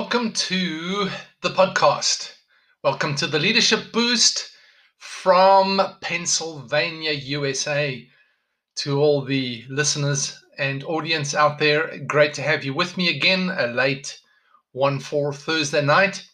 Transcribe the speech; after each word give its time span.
Welcome 0.00 0.32
to 0.32 1.10
the 1.42 1.50
podcast. 1.50 2.32
Welcome 2.82 3.14
to 3.16 3.26
the 3.26 3.38
Leadership 3.38 3.92
Boost 3.92 4.48
from 4.96 5.78
Pennsylvania, 6.00 7.12
USA. 7.12 8.08
To 8.76 8.98
all 8.98 9.20
the 9.20 9.62
listeners 9.68 10.42
and 10.56 10.82
audience 10.84 11.34
out 11.34 11.58
there, 11.58 11.98
great 12.06 12.32
to 12.32 12.42
have 12.42 12.64
you 12.64 12.72
with 12.72 12.96
me 12.96 13.14
again, 13.14 13.54
a 13.58 13.66
late 13.66 14.18
1 14.72 15.00
4 15.00 15.34
Thursday 15.34 15.84
night. 15.84 16.26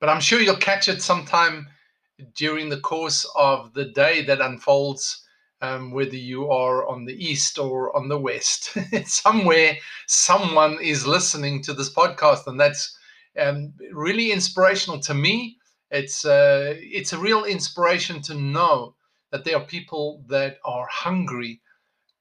But 0.00 0.10
I'm 0.10 0.20
sure 0.20 0.40
you'll 0.40 0.56
catch 0.56 0.90
it 0.90 1.00
sometime 1.00 1.66
during 2.36 2.68
the 2.68 2.80
course 2.80 3.26
of 3.34 3.72
the 3.72 3.86
day 3.86 4.22
that 4.26 4.42
unfolds, 4.42 5.26
um, 5.62 5.92
whether 5.92 6.14
you 6.14 6.50
are 6.50 6.86
on 6.86 7.06
the 7.06 7.16
east 7.16 7.58
or 7.58 7.96
on 7.96 8.08
the 8.08 8.18
west. 8.18 8.76
Somewhere, 9.06 9.78
someone 10.08 10.78
is 10.82 11.06
listening 11.06 11.62
to 11.62 11.72
this 11.72 11.90
podcast, 11.90 12.46
and 12.46 12.60
that's 12.60 12.98
um, 13.38 13.72
really 13.92 14.32
inspirational 14.32 15.00
to 15.00 15.14
me. 15.14 15.58
It's 15.90 16.24
uh, 16.24 16.74
it's 16.78 17.12
a 17.12 17.18
real 17.18 17.44
inspiration 17.44 18.22
to 18.22 18.34
know 18.34 18.94
that 19.30 19.44
there 19.44 19.56
are 19.56 19.64
people 19.64 20.24
that 20.28 20.58
are 20.64 20.86
hungry 20.90 21.60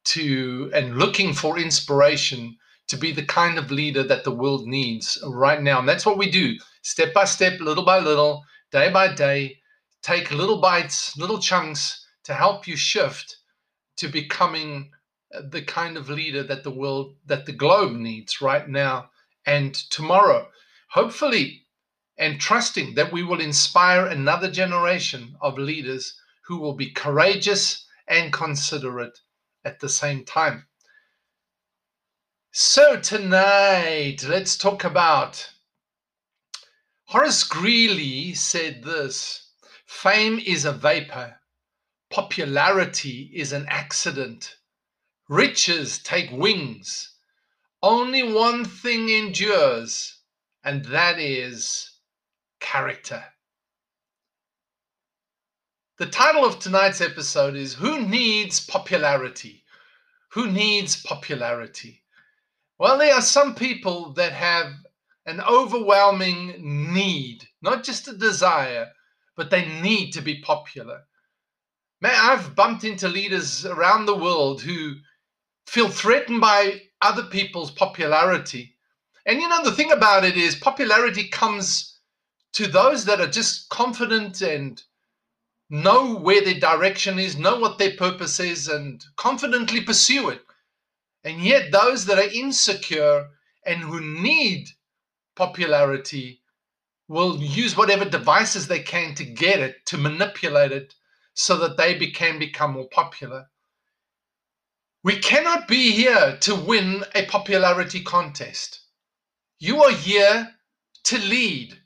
to 0.06 0.72
and 0.74 0.98
looking 0.98 1.34
for 1.34 1.58
inspiration 1.58 2.58
to 2.88 2.98
be 2.98 3.12
the 3.12 3.26
kind 3.26 3.58
of 3.58 3.72
leader 3.72 4.04
that 4.04 4.24
the 4.24 4.32
world 4.32 4.68
needs 4.68 5.18
right 5.26 5.62
now. 5.62 5.80
And 5.80 5.88
that's 5.88 6.06
what 6.06 6.18
we 6.18 6.30
do, 6.30 6.56
step 6.82 7.14
by 7.14 7.26
step, 7.26 7.60
little 7.60 7.86
by 7.86 8.00
little, 8.00 8.44
day 8.72 8.90
by 8.92 9.14
day. 9.14 9.58
Take 10.02 10.32
little 10.32 10.60
bites, 10.60 11.16
little 11.18 11.40
chunks 11.40 12.06
to 12.26 12.34
help 12.34 12.68
you 12.68 12.76
shift 12.76 13.38
to 13.98 14.10
becoming 14.10 14.92
the 15.50 15.62
kind 15.62 15.98
of 15.98 16.10
leader 16.10 16.44
that 16.44 16.64
the 16.64 16.72
world, 16.72 17.16
that 17.26 17.46
the 17.46 17.54
globe 17.54 17.94
needs 17.94 18.42
right 18.42 18.68
now 18.68 19.10
and 19.46 19.74
tomorrow 19.74 20.48
hopefully 20.94 21.66
and 22.20 22.40
trusting 22.40 22.94
that 22.94 23.12
we 23.12 23.24
will 23.24 23.42
inspire 23.42 24.06
another 24.06 24.50
generation 24.50 25.36
of 25.42 25.58
leaders 25.58 26.16
who 26.46 26.60
will 26.60 26.76
be 26.76 26.92
courageous 26.92 27.88
and 28.08 28.32
considerate 28.32 29.18
at 29.66 29.80
the 29.80 29.90
same 29.90 30.24
time. 30.24 30.68
So, 32.52 33.00
tonight, 33.00 34.24
let's 34.28 34.56
talk 34.56 34.84
about 34.84 35.50
Horace 37.06 37.44
Greeley 37.44 38.36
said 38.36 38.84
this 38.84 39.50
Fame 39.88 40.38
is 40.46 40.64
a 40.64 40.72
vapor, 40.72 41.40
popularity 42.12 43.32
is 43.34 43.52
an 43.52 43.66
accident, 43.68 44.58
riches 45.28 45.98
take 45.98 46.30
wings. 46.32 47.16
Only 47.82 48.22
one 48.22 48.64
thing 48.64 49.10
endures 49.10 50.20
and 50.64 50.86
that 50.86 51.20
is 51.20 51.92
character. 52.60 53.24
The 56.00 56.06
title 56.08 56.46
of 56.46 56.60
tonight's 56.60 57.02
episode 57.02 57.56
is 57.56 57.76
Who 57.76 58.02
Needs 58.02 58.66
Popularity? 58.66 59.64
Who 60.32 60.50
Needs 60.52 61.02
Popularity? 61.04 62.04
Well, 62.80 62.98
there 62.98 63.14
are 63.14 63.22
some 63.22 63.54
people 63.56 64.14
that 64.14 64.34
have 64.34 64.74
an 65.26 65.40
overwhelming 65.42 66.56
need, 66.94 67.48
not 67.62 67.84
just 67.84 68.08
a 68.08 68.18
desire, 68.18 68.90
but 69.36 69.50
they 69.50 69.66
need 69.82 70.12
to 70.12 70.22
be 70.22 70.42
popular. 70.42 71.02
Man, 72.02 72.16
I've 72.16 72.56
bumped 72.56 72.84
into 72.84 73.08
leaders 73.08 73.66
around 73.66 74.06
the 74.06 74.18
world 74.18 74.62
who 74.62 74.96
feel 75.68 75.88
threatened 75.88 76.42
by 76.42 76.82
other 77.02 77.24
people's 77.24 77.72
popularity 77.72 78.73
and 79.26 79.42
you 79.42 79.48
know, 79.48 79.64
the 79.64 79.72
thing 79.72 79.92
about 79.92 80.26
it 80.26 80.36
is 80.36 80.56
popularity 80.56 81.28
comes 81.30 82.00
to 82.54 82.68
those 82.68 83.06
that 83.06 83.22
are 83.22 83.30
just 83.30 83.70
confident 83.70 84.42
and 84.42 84.84
know 85.70 86.16
where 86.16 86.44
their 86.44 86.60
direction 86.60 87.18
is, 87.18 87.38
know 87.38 87.58
what 87.58 87.78
their 87.78 87.96
purpose 87.98 88.40
is, 88.40 88.68
and 88.68 89.04
confidently 89.16 89.82
pursue 89.82 90.30
it. 90.30 90.42
And 91.24 91.42
yet, 91.42 91.72
those 91.72 92.06
that 92.06 92.20
are 92.20 92.32
insecure 92.34 93.30
and 93.66 93.80
who 93.80 94.02
need 94.02 94.68
popularity 95.36 96.42
will 97.08 97.38
use 97.42 97.78
whatever 97.78 98.06
devices 98.06 98.68
they 98.68 98.80
can 98.80 99.16
to 99.16 99.24
get 99.24 99.60
it, 99.60 99.86
to 99.88 99.98
manipulate 99.98 100.72
it, 100.72 100.94
so 101.34 101.58
that 101.58 101.78
they 101.78 101.96
can 102.12 102.38
become 102.40 102.74
more 102.74 102.88
popular. 102.90 103.48
We 105.04 105.18
cannot 105.18 105.68
be 105.68 105.92
here 105.92 106.38
to 106.42 106.56
win 106.56 107.04
a 107.16 107.26
popularity 107.26 108.04
contest. 108.04 108.83
You 109.64 109.82
are 109.82 109.94
here 109.94 110.54
to 111.06 111.18
lead. 111.20 111.80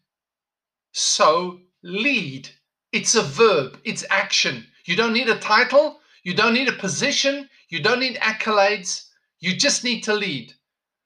So 0.93 1.61
lead. 1.83 2.49
It's 2.91 3.13
a 3.13 3.21
verb, 3.21 3.79
it's 3.83 4.03
action. 4.09 4.65
You 4.85 4.95
don't 4.95 5.13
need 5.13 5.29
a 5.29 5.37
title, 5.37 5.99
you 6.23 6.33
don't 6.33 6.55
need 6.55 6.69
a 6.69 6.81
position, 6.85 7.47
you 7.69 7.83
don't 7.83 7.99
need 7.99 8.15
accolades. 8.15 9.09
You 9.41 9.55
just 9.55 9.83
need 9.83 10.01
to 10.05 10.15
lead. 10.15 10.53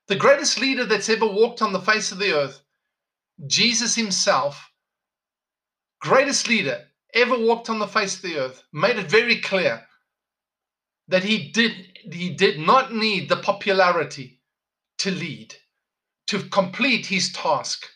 The 0.07 0.15
greatest 0.15 0.61
leader 0.61 0.85
that's 0.85 1.09
ever 1.09 1.25
walked 1.27 1.61
on 1.61 1.73
the 1.73 1.81
face 1.81 2.13
of 2.13 2.19
the 2.19 2.33
earth, 2.33 2.61
Jesus 3.47 3.93
himself, 3.93 4.71
greatest 5.99 6.47
leader 6.47 6.85
ever 7.13 7.37
walked 7.37 7.69
on 7.69 7.79
the 7.79 7.93
face 7.97 8.15
of 8.15 8.21
the 8.21 8.37
earth, 8.37 8.63
made 8.71 8.95
it 8.95 9.11
very 9.11 9.41
clear 9.41 9.85
that 11.09 11.25
he 11.25 11.51
did 11.51 11.73
he 12.13 12.29
did 12.29 12.59
not 12.59 12.93
need 12.93 13.27
the 13.27 13.43
popularity 13.49 14.39
to 14.99 15.11
lead 15.11 15.53
to 16.31 16.41
complete 16.43 17.07
his 17.07 17.29
task. 17.33 17.89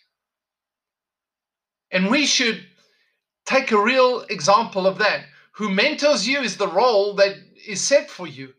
And 1.89 2.11
we 2.11 2.25
should 2.25 2.65
take 3.45 3.71
a 3.71 3.81
real 3.81 4.25
example 4.29 4.85
of 4.85 4.97
that. 4.97 5.27
Who 5.53 5.69
mentors 5.69 6.27
you 6.27 6.41
is 6.41 6.57
the 6.57 6.67
role 6.67 7.13
that 7.13 7.37
is 7.65 7.79
set 7.79 8.11
for 8.11 8.27
you. 8.27 8.53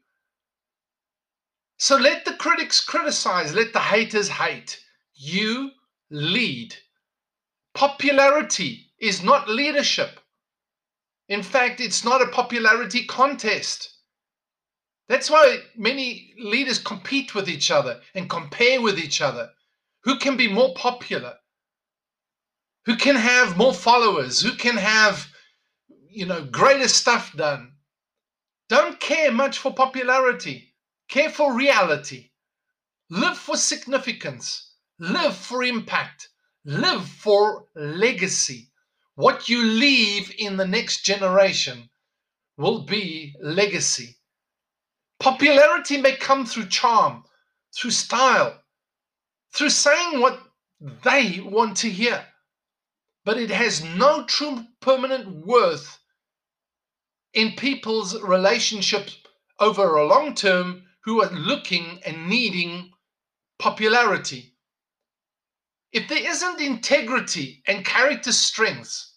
So 1.77 1.97
let 1.97 2.25
the 2.25 2.33
critics 2.33 2.81
criticize, 2.81 3.55
let 3.55 3.75
the 3.75 3.81
haters 3.81 4.31
hate. 4.31 4.83
You 5.15 5.73
lead. 6.09 6.75
Popularity 7.75 8.93
is 8.99 9.23
not 9.23 9.47
leadership. 9.47 10.21
In 11.29 11.43
fact, 11.43 11.81
it's 11.81 12.03
not 12.03 12.23
a 12.23 12.29
popularity 12.29 13.05
contest. 13.05 13.91
That's 15.07 15.29
why 15.29 15.59
many 15.77 16.33
leaders 16.39 16.79
compete 16.79 17.35
with 17.35 17.47
each 17.47 17.71
other 17.71 18.01
and 18.15 18.31
compare 18.31 18.81
with 18.81 18.99
each 18.99 19.21
other 19.21 19.51
who 20.07 20.17
can 20.19 20.37
be 20.37 20.47
more 20.47 20.73
popular, 20.75 21.35
who 22.85 22.97
can 22.97 23.17
have 23.17 23.57
more 23.57 23.75
followers, 23.75 24.41
who 24.41 24.53
can 24.53 24.77
have, 24.77 25.27
you 26.09 26.25
know, 26.25 26.45
greater 26.45 26.87
stuff 26.87 27.37
done. 27.37 27.73
Don't 28.69 29.01
care 29.01 29.33
much 29.33 29.59
for 29.59 29.75
popularity. 29.75 30.73
Care 31.09 31.29
for 31.29 31.53
reality. 31.53 32.31
Live 33.11 33.37
for 33.37 33.57
significance. 33.57 34.75
Live 35.01 35.37
for 35.37 35.65
impact. 35.65 36.29
Live 36.65 37.05
for 37.09 37.67
legacy. 37.75 38.71
What 39.17 39.49
you 39.49 39.61
leave 39.61 40.33
in 40.39 40.57
the 40.57 40.69
next 40.69 41.05
generation 41.05 41.91
will 42.57 42.85
be 42.85 43.35
legacy. 43.43 44.17
Popularity 45.19 45.97
may 45.97 46.15
come 46.15 46.47
through 46.47 46.67
charm, 46.67 47.25
through 47.77 47.91
style, 47.91 48.63
through 49.57 49.71
saying 49.71 50.21
what 50.21 50.39
they 51.03 51.41
want 51.41 51.79
to 51.79 51.89
hear. 51.89 52.27
But 53.25 53.39
it 53.39 53.49
has 53.49 53.83
no 53.83 54.25
true 54.25 54.67
permanent 54.81 55.47
worth 55.47 55.99
in 57.33 57.57
people's 57.57 58.21
relationships 58.21 59.17
over 59.59 59.97
a 59.97 60.07
long 60.07 60.35
term 60.35 60.85
who 61.05 61.23
are 61.23 61.31
looking 61.31 62.01
and 62.05 62.29
needing 62.29 62.93
popularity. 63.59 64.53
If 65.91 66.07
there 66.09 66.31
isn't 66.31 66.61
integrity 66.61 67.63
and 67.67 67.83
character 67.83 68.33
strengths, 68.33 69.15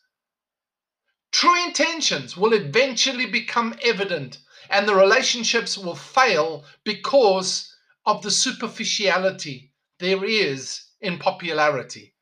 true 1.34 1.62
intentions 1.66 2.38
will 2.38 2.54
eventually 2.54 3.26
become 3.26 3.78
evident 3.82 4.38
and 4.70 4.88
the 4.88 4.96
relationships 4.96 5.78
will 5.78 5.96
fail 5.96 6.64
because 6.86 7.76
of 8.06 8.22
the 8.22 8.32
superficiality 8.32 9.69
there 10.00 10.24
is 10.24 10.82
in 11.02 11.20
popularity. 11.20 12.14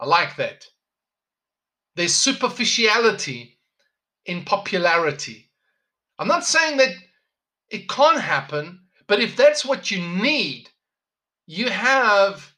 I 0.00 0.06
like 0.06 0.36
that. 0.36 0.66
There's 1.96 2.14
superficiality 2.14 3.58
in 4.26 4.44
popularity. 4.44 5.50
I'm 6.18 6.28
not 6.28 6.44
saying 6.44 6.76
that 6.78 6.94
it 7.70 7.88
can't 7.88 8.20
happen, 8.20 8.80
but 9.06 9.20
if 9.20 9.36
that's 9.36 9.64
what 9.64 9.90
you 9.90 10.00
need, 10.00 10.70
you 11.46 11.70
have 11.70 12.52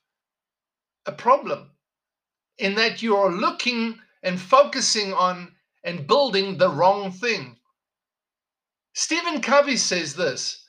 a 1.06 1.12
problem 1.12 1.70
in 2.58 2.74
that 2.76 3.02
you 3.02 3.16
are 3.16 3.30
looking 3.30 3.98
and 4.22 4.40
focusing 4.40 5.12
on 5.12 5.52
and 5.84 6.06
building 6.06 6.56
the 6.56 6.70
wrong 6.70 7.12
thing. 7.12 7.56
Stephen 8.94 9.40
Covey 9.40 9.76
says 9.76 10.14
this 10.14 10.65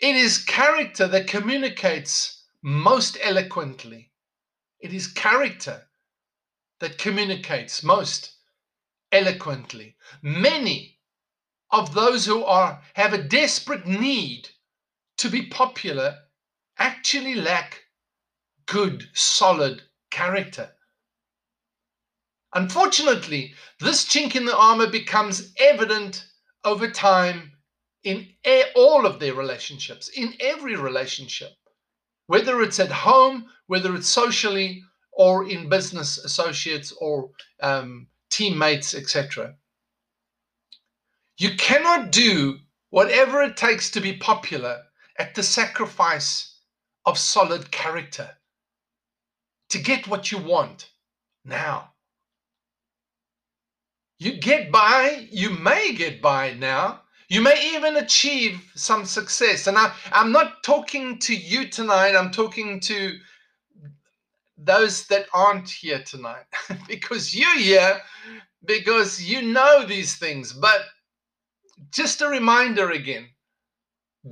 it 0.00 0.16
is 0.16 0.44
character 0.44 1.06
that 1.08 1.26
communicates 1.26 2.44
most 2.62 3.16
eloquently. 3.22 4.10
It 4.80 4.92
is 4.92 5.06
character 5.06 5.86
that 6.80 6.98
communicates 6.98 7.82
most 7.82 8.32
eloquently. 9.12 9.96
Many 10.22 10.98
of 11.70 11.94
those 11.94 12.26
who 12.26 12.44
are 12.44 12.82
have 12.94 13.12
a 13.12 13.22
desperate 13.22 13.86
need 13.86 14.48
to 15.18 15.30
be 15.30 15.46
popular 15.46 16.18
actually 16.78 17.34
lack 17.34 17.84
good, 18.66 19.08
solid 19.14 19.82
character. 20.10 20.70
Unfortunately, 22.52 23.54
this 23.80 24.04
chink 24.04 24.36
in 24.36 24.44
the 24.44 24.56
armor 24.56 24.86
becomes 24.88 25.52
evident 25.58 26.26
over 26.64 26.90
time 26.90 27.53
in 28.04 28.28
all 28.76 29.06
of 29.06 29.18
their 29.18 29.34
relationships, 29.34 30.08
in 30.08 30.34
every 30.40 30.76
relationship, 30.76 31.52
whether 32.26 32.62
it's 32.62 32.78
at 32.78 32.92
home, 32.92 33.46
whether 33.66 33.94
it's 33.96 34.08
socially, 34.08 34.82
or 35.12 35.48
in 35.48 35.68
business 35.68 36.18
associates 36.18 36.92
or 36.92 37.30
um, 37.62 38.06
teammates, 38.30 38.94
etc. 38.94 39.54
You 41.38 41.56
cannot 41.56 42.12
do 42.12 42.58
whatever 42.90 43.42
it 43.42 43.56
takes 43.56 43.90
to 43.90 44.00
be 44.00 44.16
popular 44.16 44.82
at 45.18 45.34
the 45.34 45.42
sacrifice 45.42 46.60
of 47.06 47.18
solid 47.18 47.70
character 47.70 48.30
to 49.70 49.78
get 49.78 50.06
what 50.06 50.30
you 50.30 50.38
want 50.38 50.90
now. 51.44 51.90
You 54.18 54.38
get 54.38 54.70
by, 54.70 55.28
you 55.30 55.50
may 55.50 55.92
get 55.92 56.22
by 56.22 56.54
now. 56.54 57.02
You 57.28 57.40
may 57.40 57.74
even 57.74 57.96
achieve 57.96 58.60
some 58.74 59.04
success. 59.04 59.66
And 59.66 59.78
I, 59.78 59.92
I'm 60.12 60.32
not 60.32 60.62
talking 60.62 61.18
to 61.20 61.34
you 61.34 61.68
tonight, 61.68 62.14
I'm 62.16 62.30
talking 62.30 62.80
to 62.80 63.18
those 64.58 65.06
that 65.06 65.26
aren't 65.32 65.68
here 65.70 66.02
tonight. 66.04 66.44
Because 66.88 67.34
you're 67.34 67.58
here 67.58 68.00
because 68.64 69.22
you 69.22 69.42
know 69.42 69.84
these 69.86 70.16
things. 70.16 70.52
But 70.52 70.82
just 71.92 72.22
a 72.22 72.28
reminder 72.28 72.90
again. 72.90 73.28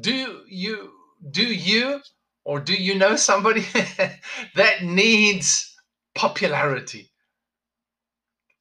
Do 0.01 0.43
you 0.49 0.93
do 1.31 1.45
you 1.45 2.01
or 2.45 2.61
do 2.61 2.75
you 2.75 2.95
know 2.95 3.17
somebody 3.17 3.65
that 4.55 4.83
needs 4.83 5.75
popularity? 6.15 7.11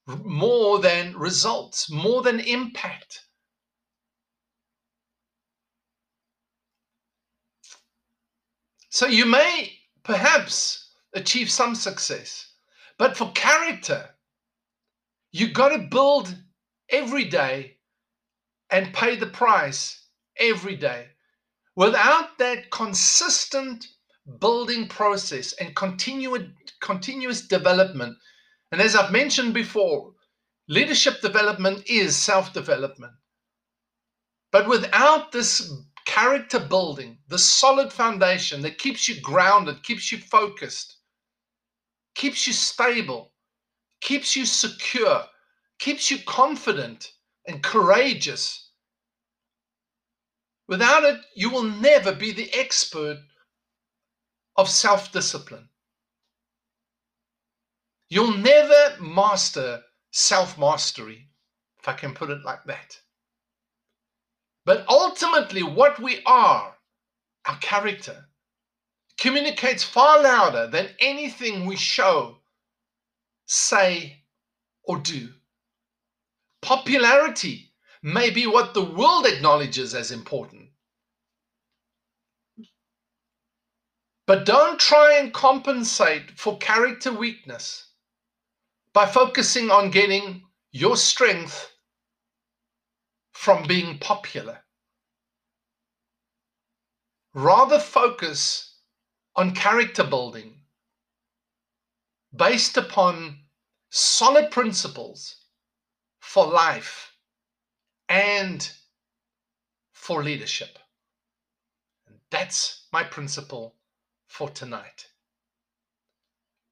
More 0.06 0.78
than 0.80 1.16
results 1.16 1.90
more 1.90 2.22
than 2.22 2.40
impact 2.40 3.20
so 8.92 9.06
you 9.08 9.26
may 9.26 9.72
perhaps 10.04 10.90
achieve 11.14 11.50
some 11.50 11.74
success 11.74 12.52
but 12.98 13.16
for 13.16 13.32
character 13.32 14.10
you've 15.32 15.54
got 15.54 15.70
to 15.70 15.88
build 15.90 16.36
every 16.90 17.24
day 17.24 17.78
and 18.70 18.94
pay 18.94 19.16
the 19.16 19.26
price 19.26 20.06
every 20.38 20.76
day 20.76 21.08
Without 21.74 22.36
that 22.38 22.70
consistent 22.70 23.86
building 24.40 24.88
process 24.88 25.54
and 25.54 25.74
continuous 25.74 26.42
continuous 26.80 27.46
development, 27.46 28.18
and 28.70 28.82
as 28.82 28.94
I've 28.94 29.10
mentioned 29.10 29.54
before, 29.54 30.12
leadership 30.68 31.22
development 31.22 31.84
is 31.88 32.14
self-development. 32.16 33.14
But 34.50 34.68
without 34.68 35.32
this 35.32 35.72
character 36.04 36.60
building, 36.60 37.18
the 37.28 37.38
solid 37.38 37.92
foundation 37.92 38.62
that 38.62 38.78
keeps 38.78 39.08
you 39.08 39.20
grounded, 39.20 39.82
keeps 39.82 40.12
you 40.12 40.18
focused, 40.18 40.96
keeps 42.14 42.46
you 42.46 42.52
stable, 42.52 43.32
keeps 44.00 44.36
you 44.36 44.46
secure, 44.46 45.24
keeps 45.78 46.10
you 46.10 46.18
confident 46.26 47.12
and 47.46 47.62
courageous, 47.62 48.62
Without 50.68 51.04
it, 51.04 51.20
you 51.34 51.50
will 51.50 51.64
never 51.64 52.14
be 52.14 52.32
the 52.32 52.50
expert 52.54 53.18
of 54.56 54.70
self 54.70 55.12
discipline. 55.12 55.68
You'll 58.08 58.36
never 58.36 58.96
master 59.00 59.82
self 60.12 60.56
mastery, 60.58 61.28
if 61.78 61.88
I 61.88 61.94
can 61.94 62.14
put 62.14 62.30
it 62.30 62.44
like 62.44 62.64
that. 62.64 63.00
But 64.64 64.86
ultimately, 64.88 65.62
what 65.62 66.00
we 66.00 66.22
are, 66.24 66.76
our 67.46 67.58
character, 67.58 68.28
communicates 69.18 69.82
far 69.82 70.22
louder 70.22 70.68
than 70.68 70.94
anything 71.00 71.66
we 71.66 71.76
show, 71.76 72.38
say, 73.46 74.24
or 74.84 74.98
do. 74.98 75.32
Popularity 76.60 77.72
may 78.02 78.30
be 78.30 78.46
what 78.46 78.74
the 78.74 78.84
world 78.84 79.26
acknowledges 79.26 79.94
as 79.94 80.10
important. 80.12 80.70
But 84.26 84.46
don't 84.46 84.78
try 84.78 85.18
and 85.18 85.34
compensate 85.34 86.38
for 86.38 86.56
character 86.58 87.12
weakness 87.12 87.90
by 88.92 89.06
focusing 89.06 89.70
on 89.70 89.90
getting 89.90 90.44
your 90.70 90.96
strength 90.96 91.71
from 93.32 93.66
being 93.66 93.98
popular. 93.98 94.58
Rather 97.34 97.78
focus 97.78 98.76
on 99.36 99.54
character 99.54 100.04
building 100.04 100.60
based 102.34 102.76
upon 102.76 103.38
solid 103.90 104.50
principles 104.50 105.36
for 106.20 106.46
life 106.46 107.12
and 108.08 108.70
for 109.92 110.22
leadership. 110.22 110.78
And 112.06 112.16
that's 112.30 112.86
my 112.92 113.02
principle 113.02 113.76
for 114.26 114.50
tonight. 114.50 115.06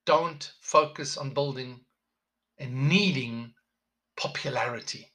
Don't 0.06 0.52
focus 0.60 1.16
on 1.16 1.34
building 1.34 1.80
and 2.58 2.88
needing 2.88 3.54
popularity. 4.16 5.09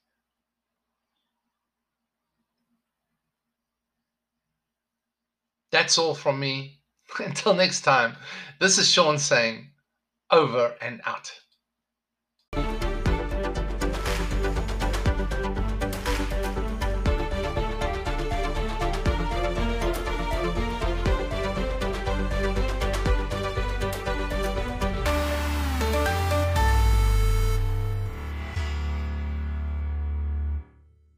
That's 5.75 5.97
all 5.97 6.15
from 6.15 6.39
me. 6.39 6.79
Until 7.19 7.53
next 7.53 7.81
time, 7.81 8.15
this 8.61 8.77
is 8.77 8.89
Shaun 8.89 9.19
saying 9.19 9.71
over 10.31 10.73
and 10.79 11.01
out. 11.05 11.29